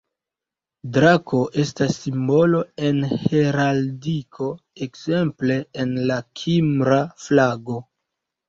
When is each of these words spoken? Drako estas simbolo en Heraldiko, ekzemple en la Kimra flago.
Drako 0.93 1.41
estas 1.63 1.97
simbolo 2.05 2.61
en 2.89 2.97
Heraldiko, 3.25 4.49
ekzemple 4.87 5.59
en 5.85 5.95
la 6.13 6.19
Kimra 6.43 6.99
flago. 7.27 7.79